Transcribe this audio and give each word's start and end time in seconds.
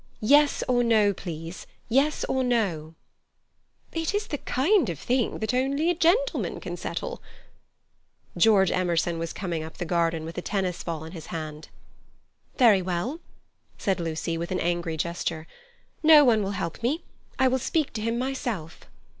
"Yes 0.19 0.63
or 0.67 0.83
no, 0.83 1.13
please; 1.13 1.67
yes 1.87 2.23
or 2.27 2.43
no." 2.43 2.95
"It 3.91 4.15
is 4.15 4.25
the 4.25 4.39
kind 4.39 4.89
of 4.89 4.97
thing 4.97 5.37
that 5.37 5.53
only 5.53 5.91
a 5.91 5.93
gentleman 5.93 6.59
can 6.59 6.75
settle." 6.75 7.21
George 8.35 8.71
Emerson 8.71 9.19
was 9.19 9.31
coming 9.31 9.61
up 9.61 9.77
the 9.77 9.85
garden 9.85 10.25
with 10.25 10.39
a 10.39 10.41
tennis 10.41 10.83
ball 10.83 11.03
in 11.03 11.11
his 11.11 11.27
hand. 11.27 11.69
"Very 12.57 12.81
well," 12.81 13.19
said 13.77 13.99
Lucy, 13.99 14.39
with 14.39 14.49
an 14.49 14.59
angry 14.59 14.97
gesture. 14.97 15.45
"No 16.01 16.25
one 16.25 16.41
will 16.41 16.53
help 16.57 16.81
me. 16.81 17.03
I 17.37 17.47
will 17.47 17.59
speak 17.59 17.93
to 17.93 18.01
him 18.01 18.17
myself." 18.17 18.79